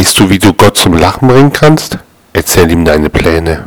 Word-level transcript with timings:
Weißt 0.00 0.18
du, 0.18 0.30
wie 0.30 0.38
du 0.38 0.54
Gott 0.54 0.78
zum 0.78 0.94
Lachen 0.94 1.28
bringen 1.28 1.52
kannst? 1.52 1.98
Erzähl 2.32 2.70
ihm 2.70 2.86
deine 2.86 3.10
Pläne. 3.10 3.64